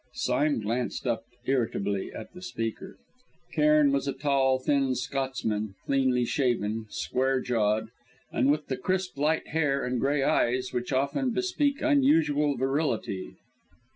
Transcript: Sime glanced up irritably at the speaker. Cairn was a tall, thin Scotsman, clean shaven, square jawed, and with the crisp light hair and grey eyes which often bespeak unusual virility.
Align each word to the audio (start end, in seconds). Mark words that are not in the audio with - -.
Sime 0.13 0.61
glanced 0.61 1.05
up 1.05 1.25
irritably 1.45 2.11
at 2.11 2.33
the 2.33 2.41
speaker. 2.41 2.97
Cairn 3.53 3.91
was 3.91 4.07
a 4.07 4.13
tall, 4.13 4.57
thin 4.57 4.95
Scotsman, 4.95 5.75
clean 5.85 6.25
shaven, 6.25 6.87
square 6.89 7.39
jawed, 7.39 7.89
and 8.31 8.49
with 8.49 8.65
the 8.65 8.77
crisp 8.77 9.15
light 9.19 9.49
hair 9.49 9.85
and 9.85 9.99
grey 9.99 10.23
eyes 10.23 10.73
which 10.73 10.91
often 10.91 11.29
bespeak 11.29 11.83
unusual 11.83 12.57
virility. 12.57 13.35